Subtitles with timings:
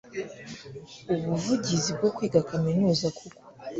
[1.13, 3.41] ubuvugizi bwo kwiga Kaminuza kuko